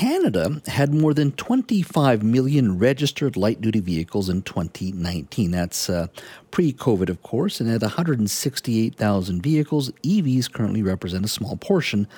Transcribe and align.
Canada 0.00 0.62
had 0.66 0.94
more 0.94 1.12
than 1.12 1.30
25 1.32 2.22
million 2.22 2.78
registered 2.78 3.36
light 3.36 3.60
duty 3.60 3.80
vehicles 3.80 4.30
in 4.30 4.40
2019. 4.40 5.50
That's 5.50 5.90
uh, 5.90 6.06
pre 6.50 6.72
COVID, 6.72 7.10
of 7.10 7.22
course, 7.22 7.60
and 7.60 7.70
at 7.70 7.82
168,000 7.82 9.42
vehicles, 9.42 9.90
EVs 10.02 10.50
currently 10.50 10.82
represent 10.82 11.26
a 11.26 11.28
small 11.28 11.58
portion 11.58 12.08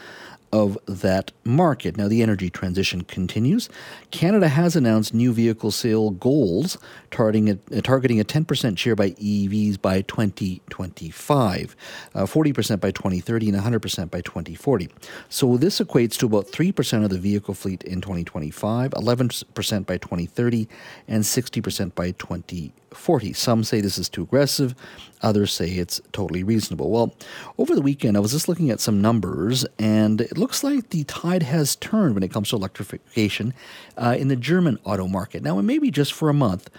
of 0.52 0.76
that 0.86 1.32
market. 1.44 1.96
Now, 1.96 2.08
the 2.08 2.22
energy 2.22 2.50
transition 2.50 3.02
continues. 3.04 3.70
Canada 4.10 4.48
has 4.48 4.76
announced 4.76 5.14
new 5.14 5.32
vehicle 5.32 5.70
sale 5.70 6.10
goals 6.10 6.76
targeting 7.10 7.58
a, 7.70 7.80
targeting 7.80 8.20
a 8.20 8.24
10% 8.24 8.76
share 8.76 8.94
by 8.94 9.10
EVs 9.12 9.80
by 9.80 10.02
2025, 10.02 11.76
uh, 12.14 12.22
40% 12.24 12.80
by 12.80 12.90
2030, 12.90 13.48
and 13.48 13.58
100% 13.58 14.10
by 14.10 14.20
2040. 14.20 14.90
So, 15.28 15.56
this 15.56 15.80
equates 15.80 16.18
to 16.18 16.26
about 16.26 16.46
3% 16.48 17.04
of 17.04 17.10
the 17.10 17.18
vehicle 17.18 17.54
fleet 17.54 17.82
in 17.84 18.00
2025, 18.00 18.90
11% 18.90 19.86
by 19.86 19.96
2030, 19.96 20.68
and 21.08 21.24
60% 21.24 21.94
by 21.94 22.10
2040. 22.12 23.32
Some 23.32 23.64
say 23.64 23.80
this 23.80 23.96
is 23.96 24.08
too 24.10 24.22
aggressive, 24.22 24.74
others 25.22 25.52
say 25.52 25.68
it's 25.68 26.00
totally 26.12 26.42
reasonable. 26.42 26.90
Well, 26.90 27.14
over 27.58 27.74
the 27.74 27.82
weekend, 27.82 28.16
I 28.16 28.20
was 28.20 28.32
just 28.32 28.48
looking 28.48 28.70
at 28.70 28.80
some 28.80 29.00
numbers, 29.00 29.64
and 29.78 30.20
it 30.20 30.36
looks 30.36 30.62
like 30.64 30.90
the 30.90 31.04
tide 31.04 31.42
has 31.42 31.76
turned 31.76 32.14
when 32.14 32.22
it 32.22 32.32
comes 32.32 32.50
to 32.50 32.56
electrification 32.56 33.54
uh, 33.96 34.16
in 34.18 34.28
the 34.28 34.36
German 34.36 34.78
auto 34.84 35.06
market. 35.06 35.42
Now, 35.42 35.58
it 35.58 35.62
may 35.62 35.78
be 35.78 35.90
just 35.90 36.12
for 36.12 36.28
a 36.28 36.34
month, 36.34 36.70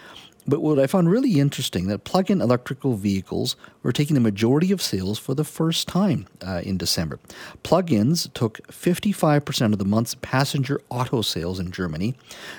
but 0.47 0.61
what 0.61 0.79
I 0.79 0.87
found 0.87 1.09
really 1.09 1.39
interesting 1.39 1.87
that 1.87 2.03
plug-in 2.03 2.41
electrical 2.41 2.95
vehicles 2.95 3.55
were 3.81 3.91
taking 3.91 4.13
the 4.13 4.19
majority 4.19 4.71
of 4.71 4.81
sales 4.81 5.19
for 5.19 5.33
the 5.33 5.43
first 5.43 5.87
time 5.87 6.27
uh, 6.45 6.61
in 6.63 6.77
December. 6.77 7.19
Plug-ins 7.63 8.29
took 8.33 8.65
55% 8.67 9.73
of 9.73 9.79
the 9.79 9.85
month's 9.85 10.15
passenger 10.15 10.81
auto 10.89 11.21
sales 11.21 11.59
in 11.59 11.71
Germany, 11.71 12.15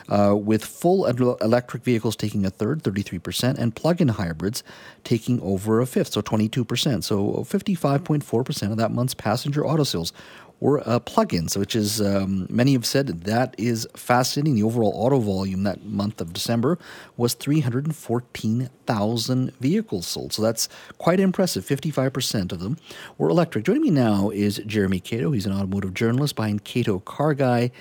uh, 0.09 0.37
with 0.37 0.65
full 0.65 1.07
electric 1.07 1.83
vehicles 1.83 2.17
taking 2.17 2.45
a 2.45 2.51
third, 2.51 2.83
33%, 2.83 3.59
and 3.59 3.75
plug-in 3.75 4.09
hybrids 4.09 4.63
taking 5.03 5.41
over 5.41 5.81
a 5.81 5.87
fifth, 5.87 6.13
so 6.13 6.23
22%. 6.23 7.05
So 7.05 7.45
55.4% 7.49 8.71
of 8.71 8.77
that 8.77 8.91
month's 8.91 9.15
passenger 9.15 9.67
auto 9.67 9.85
sales 9.85 10.13
or 10.61 10.81
uh, 10.89 11.01
plugins, 11.01 11.57
which 11.57 11.75
is 11.77 12.01
um, 12.01 12.47
many 12.49 12.73
have 12.73 12.87
said 12.87 13.09
that 13.09 13.55
is 13.59 13.87
fascinating. 13.97 14.55
The 14.55 14.63
overall 14.63 14.93
auto 14.95 15.19
volume 15.19 15.65
that 15.65 15.85
month 15.85 16.21
of 16.21 16.33
December 16.33 16.79
was 17.17 17.35
314,000 17.35 19.51
vehicles 19.61 20.07
sold. 20.07 20.33
So 20.33 20.43
that's 20.43 20.69
quite 20.99 21.19
impressive. 21.21 21.65
55% 21.65 22.53
of 22.53 22.61
them 22.61 22.77
were 23.19 23.29
electric. 23.29 23.65
Joining 23.65 23.83
me 23.83 23.91
now 23.91 24.31
is 24.31 24.63
Jeremy 24.67 25.01
Cato. 25.01 25.33
He's 25.33 25.47
an 25.47 25.53
automotive 25.53 25.95
journalist 25.95 26.37
behind 26.37 26.63
Cato 26.65 27.01
Car 27.01 27.35
Guy. 27.35 27.73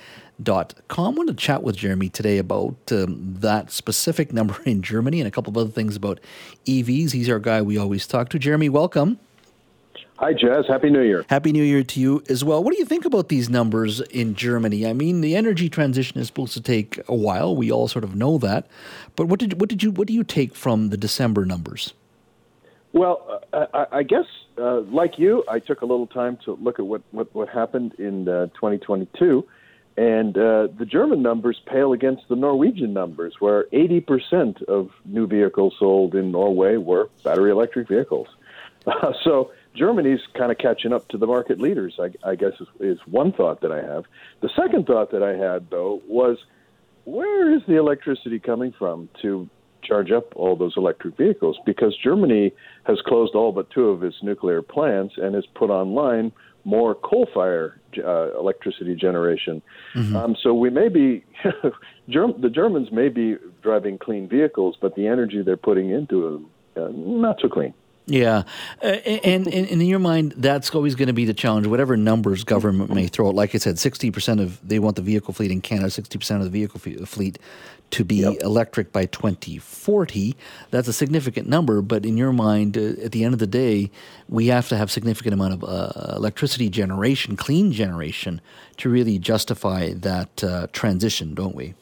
Dot 0.42 0.74
com. 0.88 1.14
I 1.14 1.18
wanted 1.18 1.38
to 1.38 1.44
chat 1.44 1.62
with 1.62 1.76
Jeremy 1.76 2.08
today 2.08 2.38
about 2.38 2.74
um, 2.90 3.36
that 3.38 3.70
specific 3.70 4.32
number 4.32 4.56
in 4.64 4.82
Germany 4.82 5.20
and 5.20 5.28
a 5.28 5.30
couple 5.30 5.52
of 5.52 5.56
other 5.56 5.70
things 5.70 5.94
about 5.94 6.18
EVs. 6.66 7.12
He's 7.12 7.30
our 7.30 7.38
guy 7.38 7.62
we 7.62 7.78
always 7.78 8.04
talk 8.08 8.30
to. 8.30 8.38
Jeremy, 8.40 8.68
welcome. 8.68 9.20
Hi, 10.18 10.32
Jazz. 10.32 10.66
Happy 10.68 10.90
New 10.90 11.02
Year. 11.02 11.24
Happy 11.28 11.50
New 11.50 11.64
Year 11.64 11.82
to 11.82 12.00
you 12.00 12.22
as 12.28 12.44
well. 12.44 12.62
What 12.62 12.72
do 12.72 12.78
you 12.78 12.84
think 12.84 13.04
about 13.04 13.30
these 13.30 13.50
numbers 13.50 14.00
in 14.00 14.36
Germany? 14.36 14.86
I 14.86 14.92
mean, 14.92 15.22
the 15.22 15.34
energy 15.34 15.68
transition 15.68 16.20
is 16.20 16.28
supposed 16.28 16.52
to 16.52 16.60
take 16.60 17.00
a 17.08 17.14
while. 17.14 17.56
We 17.56 17.72
all 17.72 17.88
sort 17.88 18.04
of 18.04 18.14
know 18.14 18.38
that. 18.38 18.68
But 19.16 19.26
what 19.26 19.40
did 19.40 19.60
what 19.60 19.68
did 19.68 19.82
you 19.82 19.90
what 19.90 20.06
do 20.06 20.14
you 20.14 20.22
take 20.22 20.54
from 20.54 20.90
the 20.90 20.96
December 20.96 21.44
numbers? 21.44 21.94
Well, 22.92 23.42
uh, 23.52 23.66
I, 23.74 23.98
I, 23.98 24.02
guess 24.04 24.26
uh, 24.56 24.82
like 24.82 25.18
you, 25.18 25.42
I 25.48 25.58
took 25.58 25.82
a 25.82 25.86
little 25.86 26.06
time 26.06 26.38
to 26.44 26.52
look 26.62 26.78
at 26.78 26.86
what 26.86 27.02
what, 27.10 27.34
what 27.34 27.48
happened 27.48 27.94
in 27.98 28.28
uh, 28.28 28.46
2022, 28.54 29.44
and 29.96 30.38
uh, 30.38 30.68
the 30.78 30.86
German 30.86 31.22
numbers 31.22 31.60
pale 31.66 31.92
against 31.92 32.28
the 32.28 32.36
Norwegian 32.36 32.92
numbers, 32.92 33.34
where 33.40 33.64
80% 33.72 34.62
of 34.64 34.90
new 35.04 35.26
vehicles 35.26 35.74
sold 35.76 36.14
in 36.14 36.30
Norway 36.30 36.76
were 36.76 37.10
battery 37.24 37.50
electric 37.50 37.88
vehicles. 37.88 38.28
so 39.24 39.50
Germany's 39.74 40.20
kind 40.36 40.52
of 40.52 40.58
catching 40.58 40.92
up 40.92 41.08
to 41.08 41.18
the 41.18 41.26
market 41.26 41.60
leaders. 41.60 41.98
I, 41.98 42.10
I 42.28 42.34
guess 42.36 42.52
is, 42.60 42.68
is 42.80 42.98
one 43.06 43.32
thought 43.32 43.60
that 43.62 43.72
I 43.72 43.82
have. 43.82 44.04
The 44.40 44.50
second 44.56 44.86
thought 44.86 45.10
that 45.12 45.22
I 45.22 45.36
had 45.36 45.70
though 45.70 46.00
was, 46.08 46.38
where 47.04 47.52
is 47.54 47.62
the 47.66 47.76
electricity 47.76 48.38
coming 48.38 48.72
from 48.78 49.08
to 49.22 49.48
charge 49.82 50.10
up 50.10 50.34
all 50.36 50.56
those 50.56 50.74
electric 50.76 51.16
vehicles? 51.16 51.58
Because 51.66 51.96
Germany 51.96 52.52
has 52.84 53.00
closed 53.02 53.34
all 53.34 53.52
but 53.52 53.70
two 53.70 53.88
of 53.88 54.02
its 54.02 54.22
nuclear 54.22 54.62
plants 54.62 55.14
and 55.16 55.34
has 55.34 55.44
put 55.54 55.70
online 55.70 56.32
more 56.64 56.94
coal 56.94 57.28
fire 57.34 57.78
uh, 57.98 58.38
electricity 58.38 58.94
generation. 58.94 59.60
Mm-hmm. 59.94 60.16
Um, 60.16 60.36
so 60.42 60.54
we 60.54 60.70
may 60.70 60.88
be, 60.88 61.24
Germ- 62.08 62.40
the 62.40 62.48
Germans 62.48 62.90
may 62.90 63.08
be 63.08 63.36
driving 63.62 63.98
clean 63.98 64.28
vehicles, 64.28 64.76
but 64.80 64.94
the 64.94 65.06
energy 65.06 65.42
they're 65.42 65.56
putting 65.56 65.90
into 65.90 66.22
them, 66.22 66.50
uh, 66.82 66.88
not 66.94 67.38
so 67.42 67.48
clean. 67.48 67.74
Yeah, 68.06 68.42
uh, 68.82 68.86
and, 68.86 69.48
and, 69.48 69.70
and, 69.70 69.80
in 69.80 69.88
your 69.88 69.98
mind, 69.98 70.34
that's 70.36 70.74
always 70.74 70.94
going 70.94 71.06
to 71.06 71.14
be 71.14 71.24
the 71.24 71.32
challenge. 71.32 71.66
Whatever 71.66 71.96
numbers 71.96 72.44
government 72.44 72.92
may 72.92 73.06
throw 73.06 73.28
out, 73.28 73.34
like 73.34 73.54
I 73.54 73.58
said, 73.58 73.78
sixty 73.78 74.10
percent 74.10 74.40
of 74.40 74.60
they 74.66 74.78
want 74.78 74.96
the 74.96 75.02
vehicle 75.02 75.32
fleet 75.32 75.50
in 75.50 75.62
Canada, 75.62 75.88
sixty 75.88 76.18
percent 76.18 76.42
of 76.42 76.44
the 76.44 76.50
vehicle 76.50 76.80
fleet 76.80 77.38
to 77.92 78.04
be 78.04 78.16
yep. 78.16 78.34
electric 78.42 78.92
by 78.92 79.06
twenty 79.06 79.56
forty. 79.56 80.36
That's 80.70 80.86
a 80.86 80.92
significant 80.92 81.48
number, 81.48 81.80
but 81.80 82.04
in 82.04 82.18
your 82.18 82.32
mind, 82.32 82.76
uh, 82.76 83.02
at 83.02 83.12
the 83.12 83.24
end 83.24 83.32
of 83.32 83.40
the 83.40 83.46
day, 83.46 83.90
we 84.28 84.48
have 84.48 84.68
to 84.68 84.76
have 84.76 84.90
significant 84.90 85.32
amount 85.32 85.54
of 85.54 85.64
uh, 85.64 86.16
electricity 86.16 86.68
generation, 86.68 87.36
clean 87.36 87.72
generation, 87.72 88.42
to 88.76 88.90
really 88.90 89.18
justify 89.18 89.94
that 89.94 90.44
uh, 90.44 90.66
transition, 90.72 91.34
don't 91.34 91.54
we? 91.54 91.72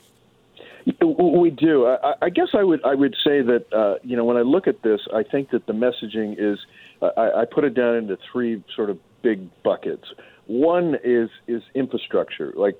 We 0.87 1.51
do. 1.51 1.87
I, 1.87 2.15
I 2.23 2.31
guess 2.31 2.49
I 2.55 2.65
would 2.65 2.85
I 2.85 2.95
would 2.95 3.15
say 3.25 3.43
that 3.43 3.67
uh, 3.73 3.95
you 4.03 4.17
know 4.17 4.25
when 4.25 4.37
I 4.37 4.43
look 4.43 4.67
at 4.67 4.83
this, 4.83 5.01
I 5.15 5.23
think 5.23 5.51
that 5.51 5.67
the 5.67 5.73
messaging 5.73 6.35
is 6.39 6.59
I, 7.01 7.43
I 7.43 7.45
put 7.45 7.65
it 7.65 7.75
down 7.75 7.97
into 7.97 8.19
three 8.33 8.63
sort 8.75 8.91
of 8.91 8.99
big 9.23 9.49
buckets. 9.63 10.05
One 10.47 10.97
is 11.05 11.31
is 11.47 11.63
infrastructure. 11.75 12.53
Like 12.57 12.79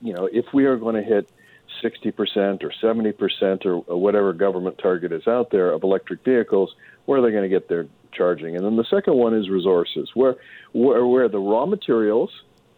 you 0.00 0.12
know, 0.12 0.28
if 0.32 0.46
we 0.52 0.64
are 0.64 0.76
going 0.76 0.96
to 0.96 1.02
hit 1.02 1.28
sixty 1.80 2.10
percent 2.10 2.64
or 2.64 2.72
seventy 2.80 3.12
percent 3.12 3.64
or 3.66 3.78
whatever 3.78 4.32
government 4.32 4.78
target 4.82 5.12
is 5.12 5.26
out 5.26 5.50
there 5.50 5.72
of 5.72 5.82
electric 5.84 6.24
vehicles, 6.24 6.74
where 7.06 7.20
are 7.20 7.22
they 7.22 7.30
going 7.30 7.44
to 7.44 7.48
get 7.48 7.68
their 7.68 7.86
charging? 8.12 8.56
And 8.56 8.64
then 8.64 8.76
the 8.76 8.86
second 8.90 9.14
one 9.14 9.34
is 9.34 9.48
resources, 9.48 10.10
where 10.14 10.36
where, 10.72 11.06
where 11.06 11.28
the 11.28 11.38
raw 11.38 11.66
materials 11.66 12.30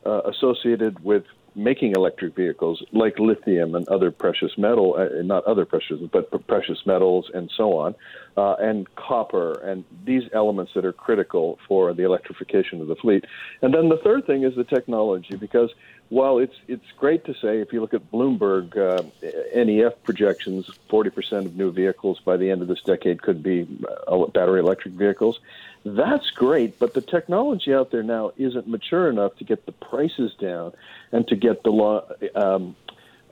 uh, 0.04 0.22
associated 0.22 1.02
with 1.02 1.24
making 1.56 1.94
electric 1.96 2.36
vehicles, 2.36 2.84
like 2.92 3.18
lithium 3.18 3.74
and 3.74 3.88
other 3.88 4.10
precious 4.10 4.52
metal, 4.58 4.94
uh, 4.98 5.22
not 5.22 5.42
other 5.44 5.64
precious, 5.64 5.98
but 6.12 6.46
precious 6.46 6.84
metals 6.84 7.30
and 7.32 7.50
so 7.56 7.78
on, 7.78 7.94
uh, 8.36 8.54
and 8.60 8.94
copper, 8.94 9.52
and 9.60 9.82
these 10.04 10.24
elements 10.34 10.72
that 10.74 10.84
are 10.84 10.92
critical 10.92 11.58
for 11.66 11.94
the 11.94 12.02
electrification 12.02 12.82
of 12.82 12.88
the 12.88 12.96
fleet. 12.96 13.24
And 13.62 13.72
then 13.72 13.88
the 13.88 13.96
third 14.04 14.26
thing 14.26 14.44
is 14.44 14.54
the 14.54 14.64
technology, 14.64 15.36
because 15.36 15.70
while 16.08 16.38
it's 16.38 16.54
it's 16.68 16.84
great 16.96 17.24
to 17.24 17.34
say, 17.34 17.60
if 17.60 17.72
you 17.72 17.80
look 17.80 17.94
at 17.94 18.10
Bloomberg 18.12 18.76
uh, 18.76 19.02
NEF 19.54 19.94
projections, 20.04 20.70
40% 20.88 21.46
of 21.46 21.56
new 21.56 21.72
vehicles 21.72 22.20
by 22.24 22.36
the 22.36 22.50
end 22.50 22.62
of 22.62 22.68
this 22.68 22.80
decade 22.82 23.22
could 23.22 23.42
be 23.42 23.66
uh, 24.06 24.26
battery 24.26 24.60
electric 24.60 24.94
vehicles. 24.94 25.40
That's 25.84 26.30
great, 26.30 26.78
but 26.78 26.94
the 26.94 27.00
technology 27.00 27.74
out 27.74 27.90
there 27.90 28.02
now 28.02 28.32
isn't 28.36 28.68
mature 28.68 29.08
enough 29.08 29.36
to 29.36 29.44
get 29.44 29.66
the 29.66 29.72
prices 29.72 30.32
down 30.40 30.72
and 31.12 31.26
to 31.28 31.36
get 31.36 31.62
the 31.62 31.70
law, 31.70 32.02
um, 32.34 32.76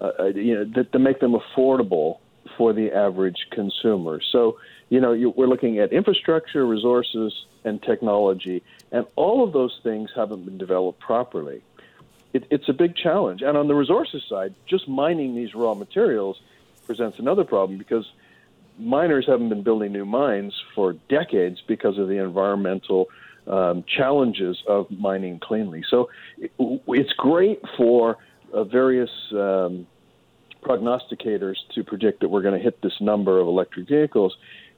uh, 0.01 0.11
uh, 0.19 0.25
you 0.27 0.55
know, 0.55 0.65
to, 0.73 0.85
to 0.85 0.99
make 0.99 1.21
them 1.21 1.35
affordable 1.35 2.19
for 2.57 2.73
the 2.73 2.93
average 2.93 3.47
consumer. 3.51 4.21
So, 4.31 4.59
you 4.89 5.01
know, 5.01 5.13
you, 5.13 5.31
we're 5.31 5.49
looking 5.49 5.79
at 5.79 5.93
infrastructure, 5.93 6.67
resources, 6.67 7.33
and 7.65 7.83
technology, 7.83 8.63
and 8.93 9.07
all 9.17 9.43
of 9.43 9.53
those 9.53 9.81
things 9.83 10.11
haven't 10.15 10.45
been 10.45 10.59
developed 10.59 11.01
properly. 11.01 11.63
It, 12.35 12.45
it's 12.51 12.69
a 12.69 12.75
big 12.75 12.97
challenge. 12.97 13.41
And 13.41 13.57
on 13.57 13.69
the 13.69 13.75
resources 13.75 14.23
side, 14.29 14.55
just 14.67 14.89
mining 14.89 15.35
these 15.35 15.55
raw 15.55 15.75
materials 15.75 16.41
presents 16.87 17.19
another 17.19 17.45
problem 17.45 17.79
because 17.79 18.05
miners 18.79 19.27
haven't 19.27 19.49
been 19.49 19.63
building 19.63 19.93
new 19.93 20.05
mines 20.05 20.53
for 20.75 20.95
decades 21.09 21.63
because 21.67 21.97
of 21.97 22.09
the 22.09 22.19
environmental 22.19 23.09
um, 23.47 23.85
challenges 23.87 24.63
of 24.67 24.91
mining 24.91 25.39
cleanly. 25.39 25.85
So 25.89 26.11
it, 26.39 26.51
it's 26.59 27.13
great 27.13 27.61
for 27.77 28.19
uh, 28.53 28.65
various 28.65 29.11
um, 29.33 29.87
prognosticators 30.63 31.57
to 31.75 31.85
predict 31.85 32.21
that 32.21 32.29
we're 32.29 32.43
going 32.43 32.59
to 32.59 32.63
hit 32.63 32.81
this 32.83 33.01
number 33.01 33.39
of 33.39 33.47
electric 33.47 33.89
vehicles. 33.89 34.37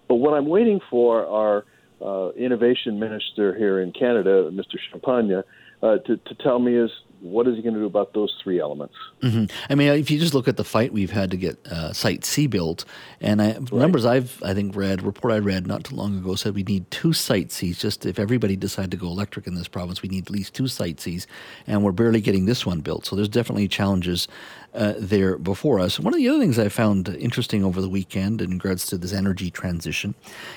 But 0.09 0.17
what 0.17 0.35
I'm 0.35 0.47
waiting 0.47 0.81
for 0.91 1.27
are 1.27 1.65
uh, 2.05 2.33
innovation 2.33 2.99
minister 2.99 3.55
here 3.55 3.81
in 3.81 3.93
Canada, 3.93 4.51
Mr. 4.51 4.79
Champagne, 4.91 5.43
uh, 5.83 5.99
to, 5.99 6.17
to 6.17 6.35
tell 6.35 6.59
me 6.59 6.77
is 6.77 6.91
what 7.21 7.49
is 7.49 7.57
he 7.57 7.63
going 7.63 7.75
to 7.75 7.81
do 7.81 7.87
about 7.87 8.13
those 8.13 8.37
three 8.43 8.61
elements? 8.61 8.95
Mm-hmm. 9.23 9.45
I 9.71 9.75
mean, 9.75 9.89
if 9.89 10.11
you 10.11 10.19
just 10.19 10.35
look 10.35 10.49
at 10.49 10.57
the 10.57 10.65
fight 10.65 10.93
we've 10.93 11.11
had 11.11 11.31
to 11.31 11.37
get 11.37 11.65
uh, 11.67 11.93
Site 11.93 12.25
C 12.25 12.47
built, 12.47 12.85
and 13.21 13.41
I, 13.41 13.53
right. 13.53 13.73
numbers 13.73 14.05
I've 14.05 14.43
I 14.43 14.55
think 14.55 14.77
read 14.77 15.03
report 15.03 15.33
I 15.33 15.39
read 15.39 15.67
not 15.67 15.85
too 15.85 15.95
long 15.95 16.19
ago 16.19 16.35
said 16.35 16.55
we 16.55 16.63
need 16.63 16.91
two 16.91 17.13
Site 17.13 17.53
Cs. 17.53 17.79
Just 17.79 18.07
if 18.07 18.19
everybody 18.19 18.57
decided 18.57 18.91
to 18.93 18.97
go 18.97 19.07
electric 19.09 19.47
in 19.47 19.55
this 19.55 19.69
province, 19.69 20.03
we 20.03 20.09
need 20.09 20.27
at 20.27 20.31
least 20.31 20.55
two 20.55 20.69
Site 20.69 21.01
Cs, 21.01 21.27
and 21.67 21.83
we're 21.83 21.93
barely 21.93 22.21
getting 22.21 22.47
this 22.47 22.67
one 22.67 22.81
built. 22.81 23.07
So 23.07 23.17
there's 23.17 23.29
definitely 23.29 23.69
challenges 23.69 24.29
uh, 24.77 24.95
there 24.99 25.39
before 25.39 25.81
us. 25.81 25.99
One 25.99 26.13
of 26.13 26.19
the 26.19 26.29
other 26.29 26.39
things 26.39 26.59
I 26.59 26.69
found 26.69 27.09
interesting 27.09 27.65
over 27.65 27.81
the 27.81 27.89
weekend 27.89 28.43
in 28.43 28.51
regards 28.51 28.87
to 28.87 28.99
this 28.99 29.13
energy 29.13 29.51
transition 29.51 30.15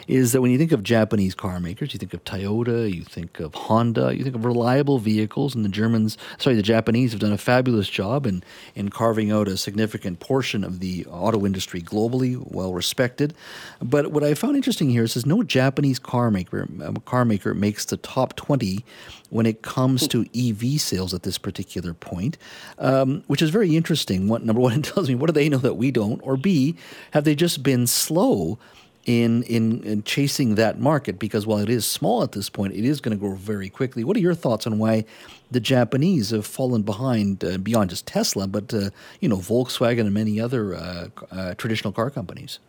is 0.07 0.33
that 0.33 0.41
when 0.41 0.51
you 0.51 0.57
think 0.57 0.71
of 0.71 0.83
Japanese 0.83 1.33
car 1.33 1.59
makers, 1.59 1.93
you 1.93 1.99
think 1.99 2.13
of 2.13 2.23
Toyota, 2.25 2.93
you 2.93 3.03
think 3.03 3.39
of 3.39 3.53
Honda, 3.55 4.15
you 4.15 4.23
think 4.23 4.35
of 4.35 4.43
reliable 4.43 4.99
vehicles, 4.99 5.55
and 5.55 5.63
the 5.63 5.69
Germans, 5.69 6.17
sorry, 6.37 6.48
the 6.55 6.61
Japanese 6.61 7.11
have 7.11 7.21
done 7.21 7.31
a 7.31 7.37
fabulous 7.37 7.89
job 7.89 8.25
in, 8.25 8.43
in 8.75 8.89
carving 8.89 9.31
out 9.31 9.47
a 9.47 9.57
significant 9.57 10.19
portion 10.19 10.63
of 10.63 10.79
the 10.79 11.05
auto 11.07 11.45
industry 11.45 11.81
globally, 11.81 12.37
well 12.51 12.73
respected. 12.73 13.33
But 13.81 14.11
what 14.11 14.23
I 14.23 14.33
found 14.33 14.55
interesting 14.55 14.89
here 14.89 15.03
is 15.03 15.13
says 15.13 15.25
no 15.25 15.43
Japanese 15.43 15.99
car 15.99 16.31
maker, 16.31 16.67
car 17.05 17.25
maker 17.25 17.53
makes 17.53 17.85
the 17.85 17.97
top 17.97 18.35
20 18.35 18.83
when 19.29 19.45
it 19.45 19.61
comes 19.61 20.07
to 20.07 20.25
EV 20.35 20.81
sales 20.81 21.13
at 21.13 21.23
this 21.23 21.37
particular 21.37 21.93
point, 21.93 22.37
um, 22.77 23.23
which 23.27 23.41
is 23.41 23.49
very 23.49 23.75
interesting. 23.75 24.27
What 24.27 24.43
number 24.43 24.61
one, 24.61 24.73
it 24.79 24.83
tells 24.83 25.09
me 25.09 25.15
what 25.15 25.27
do 25.27 25.33
they 25.33 25.49
know 25.49 25.57
that 25.57 25.75
we 25.75 25.91
don't, 25.91 26.19
or 26.23 26.37
B, 26.37 26.75
have 27.11 27.23
they 27.23 27.35
just 27.35 27.63
been 27.63 27.87
slow? 27.87 28.59
In, 29.09 29.41
in, 29.43 29.81
in 29.81 30.03
chasing 30.03 30.53
that 30.53 30.79
market 30.79 31.17
because 31.17 31.47
while 31.47 31.57
it 31.57 31.69
is 31.69 31.83
small 31.83 32.21
at 32.21 32.33
this 32.33 32.47
point, 32.47 32.73
it 32.75 32.85
is 32.85 33.01
going 33.01 33.17
to 33.17 33.19
grow 33.19 33.33
very 33.33 33.67
quickly. 33.67 34.03
What 34.03 34.15
are 34.15 34.19
your 34.19 34.35
thoughts 34.35 34.67
on 34.67 34.77
why 34.77 35.03
the 35.49 35.59
Japanese 35.59 36.29
have 36.29 36.45
fallen 36.45 36.83
behind 36.83 37.43
uh, 37.43 37.57
beyond 37.57 37.89
just 37.89 38.05
Tesla, 38.05 38.45
but 38.45 38.71
uh, 38.71 38.91
you 39.19 39.27
know 39.27 39.37
Volkswagen 39.37 40.01
and 40.01 40.13
many 40.13 40.39
other 40.39 40.75
uh, 40.75 41.07
uh 41.31 41.55
traditional 41.55 41.91
car 41.91 42.11
companies? 42.11 42.59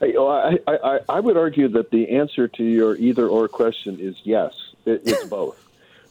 I, 0.00 0.58
I, 0.68 1.00
I, 1.08 1.20
would 1.20 1.36
argue 1.36 1.68
that 1.68 1.90
the 1.90 2.10
answer 2.10 2.46
to 2.48 2.62
your 2.62 2.96
either 2.96 3.26
or 3.26 3.48
question 3.48 3.98
is 3.98 4.14
yes. 4.22 4.52
It, 4.84 5.02
it's 5.04 5.24
both. 5.28 5.58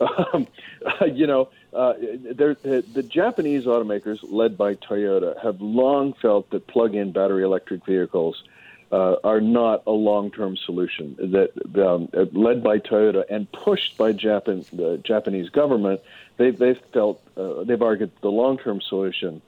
Um, 0.01 0.47
you 1.13 1.27
know, 1.27 1.49
uh, 1.73 1.93
the 1.93 3.05
Japanese 3.07 3.65
automakers, 3.65 4.19
led 4.23 4.57
by 4.57 4.75
Toyota, 4.75 5.41
have 5.41 5.61
long 5.61 6.13
felt 6.13 6.49
that 6.49 6.67
plug-in 6.67 7.11
battery 7.11 7.43
electric 7.43 7.85
vehicles 7.85 8.43
uh, 8.91 9.15
are 9.23 9.41
not 9.41 9.83
a 9.87 9.91
long-term 9.91 10.57
solution. 10.57 11.15
That 11.17 11.51
um, 11.85 12.09
led 12.33 12.63
by 12.63 12.79
Toyota 12.79 13.23
and 13.29 13.51
pushed 13.51 13.97
by 13.97 14.11
Japan, 14.11 14.63
the 14.71 15.01
Japanese 15.03 15.49
government, 15.49 16.01
they've 16.37 16.57
they've 16.57 16.79
felt 16.93 17.21
uh, 17.37 17.63
they've 17.63 17.81
argued 17.81 18.11
the 18.21 18.31
long-term 18.31 18.81
solution. 18.81 19.41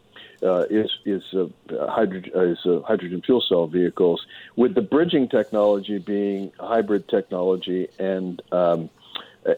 Uh, 0.44 0.66
is 0.70 0.92
is 1.04 1.24
hydrogen 1.90 2.32
is 2.36 2.60
hydrogen 2.86 3.24
fuel 3.24 3.42
cell 3.42 3.66
vehicles, 3.66 4.24
with 4.56 4.76
the 4.76 4.84
bridging 4.84 5.28
technology 5.28 5.98
being 5.98 6.52
hybrid 6.60 7.08
technology 7.08 7.88
and 7.98 8.40
um, 8.52 8.88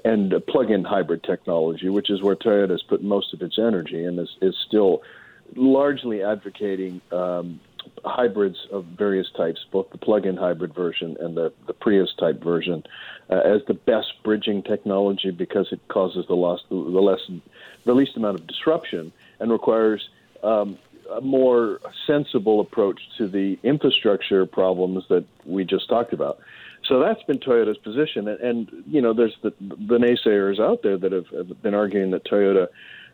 and 0.05 0.33
plug-in 0.47 0.83
hybrid 0.83 1.23
technology, 1.23 1.89
which 1.89 2.09
is 2.09 2.21
where 2.21 2.35
Toyota 2.35 2.71
has 2.71 2.83
put 2.83 3.03
most 3.03 3.33
of 3.33 3.41
its 3.41 3.57
energy 3.57 4.03
and 4.03 4.19
is, 4.19 4.29
is 4.41 4.55
still 4.67 5.01
largely 5.55 6.23
advocating 6.23 7.01
um, 7.11 7.59
hybrids 8.05 8.57
of 8.71 8.85
various 8.85 9.29
types, 9.35 9.65
both 9.71 9.89
the 9.91 9.97
plug-in 9.97 10.37
hybrid 10.37 10.73
version 10.73 11.17
and 11.19 11.35
the, 11.35 11.51
the 11.67 11.73
Prius 11.73 12.13
type 12.17 12.43
version, 12.43 12.83
uh, 13.29 13.35
as 13.35 13.61
the 13.67 13.73
best 13.73 14.13
bridging 14.23 14.63
technology 14.63 15.31
because 15.31 15.71
it 15.71 15.79
causes 15.87 16.25
the 16.27 16.35
loss, 16.35 16.61
the 16.69 16.75
less, 16.75 17.19
the 17.85 17.93
least 17.93 18.17
amount 18.17 18.39
of 18.39 18.47
disruption, 18.47 19.11
and 19.39 19.51
requires 19.51 20.09
um, 20.43 20.77
a 21.11 21.21
more 21.21 21.79
sensible 22.05 22.59
approach 22.59 23.01
to 23.17 23.27
the 23.27 23.57
infrastructure 23.63 24.45
problems 24.45 25.05
that 25.09 25.25
we 25.45 25.65
just 25.65 25.89
talked 25.89 26.13
about. 26.13 26.39
So 26.85 26.99
that's 26.99 27.21
been 27.23 27.39
Toyota's 27.39 27.77
position, 27.77 28.27
and, 28.27 28.39
and 28.39 28.83
you 28.87 29.01
know, 29.01 29.13
there's 29.13 29.35
the, 29.41 29.53
the 29.59 29.97
naysayers 29.97 30.59
out 30.59 30.81
there 30.81 30.97
that 30.97 31.11
have, 31.11 31.27
have 31.27 31.61
been 31.61 31.73
arguing 31.73 32.11
that 32.11 32.23
Toyota 32.25 32.67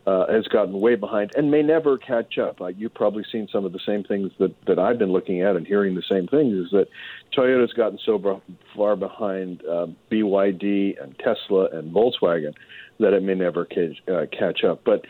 uh, 0.06 0.32
has 0.32 0.46
gotten 0.46 0.80
way 0.80 0.94
behind 0.94 1.32
and 1.36 1.50
may 1.50 1.62
never 1.62 1.98
catch 1.98 2.38
up. 2.38 2.60
Uh, 2.60 2.66
you've 2.68 2.94
probably 2.94 3.24
seen 3.30 3.48
some 3.50 3.64
of 3.64 3.72
the 3.72 3.80
same 3.84 4.04
things 4.04 4.30
that, 4.38 4.54
that 4.66 4.78
I've 4.78 4.98
been 4.98 5.12
looking 5.12 5.42
at 5.42 5.56
and 5.56 5.66
hearing 5.66 5.94
the 5.94 6.02
same 6.08 6.28
things. 6.28 6.54
Is 6.54 6.70
that 6.70 6.86
Toyota's 7.36 7.72
gotten 7.72 7.98
so 8.04 8.40
far 8.76 8.94
behind 8.96 9.62
uh, 9.64 9.86
BYD 10.10 11.02
and 11.02 11.18
Tesla 11.18 11.68
and 11.72 11.92
Volkswagen 11.92 12.54
that 12.98 13.12
it 13.12 13.22
may 13.22 13.34
never 13.34 13.64
catch, 13.64 14.02
uh, 14.08 14.26
catch 14.36 14.64
up. 14.64 14.82
But 14.84 15.04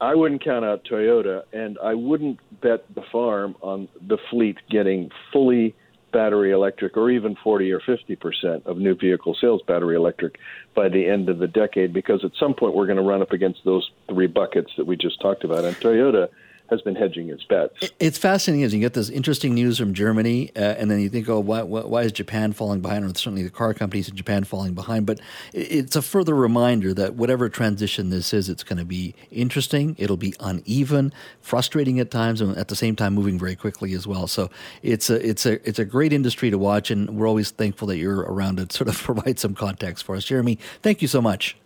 I 0.00 0.14
wouldn't 0.14 0.44
count 0.44 0.64
out 0.64 0.84
Toyota, 0.84 1.42
and 1.52 1.78
I 1.82 1.94
wouldn't 1.94 2.38
bet 2.60 2.84
the 2.94 3.02
farm 3.10 3.56
on 3.60 3.88
the 4.06 4.18
fleet 4.30 4.58
getting 4.70 5.10
fully 5.32 5.74
battery 6.14 6.52
electric 6.52 6.96
or 6.96 7.10
even 7.10 7.36
40 7.42 7.72
or 7.72 7.80
50 7.80 8.16
percent 8.16 8.66
of 8.66 8.78
new 8.78 8.94
vehicle 8.94 9.36
sales 9.38 9.60
battery 9.66 9.96
electric 9.96 10.38
by 10.74 10.88
the 10.88 11.06
end 11.06 11.28
of 11.28 11.38
the 11.38 11.48
decade 11.48 11.92
because 11.92 12.24
at 12.24 12.30
some 12.38 12.54
point 12.54 12.74
we're 12.74 12.86
going 12.86 12.96
to 12.96 13.02
run 13.02 13.20
up 13.20 13.32
against 13.32 13.64
those 13.64 13.90
three 14.08 14.28
buckets 14.28 14.70
that 14.78 14.86
we 14.86 14.96
just 14.96 15.20
talked 15.20 15.44
about. 15.44 15.64
And 15.64 15.76
Toyota 15.76 16.28
has 16.70 16.80
been 16.80 16.94
hedging 16.94 17.28
its 17.28 17.44
bets. 17.44 17.90
It's 18.00 18.16
fascinating 18.16 18.64
as 18.64 18.72
you 18.72 18.80
get 18.80 18.94
this 18.94 19.10
interesting 19.10 19.54
news 19.54 19.78
from 19.78 19.92
Germany, 19.92 20.50
uh, 20.56 20.60
and 20.60 20.90
then 20.90 21.00
you 21.00 21.08
think, 21.08 21.28
oh, 21.28 21.40
why, 21.40 21.62
why, 21.62 22.02
is 22.02 22.12
Japan 22.12 22.52
falling 22.52 22.80
behind? 22.80 23.04
Or 23.04 23.08
certainly 23.08 23.42
the 23.42 23.50
car 23.50 23.74
companies 23.74 24.08
in 24.08 24.16
Japan 24.16 24.44
falling 24.44 24.72
behind. 24.72 25.04
But 25.04 25.20
it's 25.52 25.94
a 25.94 26.02
further 26.02 26.34
reminder 26.34 26.94
that 26.94 27.14
whatever 27.14 27.48
transition 27.48 28.10
this 28.10 28.32
is, 28.32 28.48
it's 28.48 28.62
going 28.62 28.78
to 28.78 28.84
be 28.84 29.14
interesting. 29.30 29.94
It'll 29.98 30.16
be 30.16 30.34
uneven, 30.40 31.12
frustrating 31.40 32.00
at 32.00 32.10
times, 32.10 32.40
and 32.40 32.56
at 32.56 32.68
the 32.68 32.76
same 32.76 32.96
time 32.96 33.14
moving 33.14 33.38
very 33.38 33.56
quickly 33.56 33.92
as 33.92 34.06
well. 34.06 34.26
So 34.26 34.50
it's 34.82 35.10
a 35.10 35.26
it's 35.26 35.44
a 35.44 35.68
it's 35.68 35.78
a 35.78 35.84
great 35.84 36.12
industry 36.12 36.50
to 36.50 36.58
watch, 36.58 36.90
and 36.90 37.10
we're 37.10 37.28
always 37.28 37.50
thankful 37.50 37.88
that 37.88 37.98
you're 37.98 38.20
around 38.20 38.56
to 38.56 38.74
sort 38.74 38.88
of 38.88 38.96
provide 39.02 39.38
some 39.38 39.54
context 39.54 40.04
for 40.04 40.16
us, 40.16 40.24
Jeremy. 40.24 40.58
Thank 40.82 41.02
you 41.02 41.08
so 41.08 41.20
much. 41.20 41.56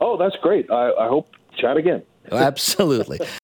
Oh, 0.00 0.16
that's 0.16 0.36
great. 0.42 0.70
I, 0.70 0.92
I 0.92 1.08
hope 1.08 1.28
chat 1.56 1.76
again. 1.76 2.02
Absolutely. 2.30 3.20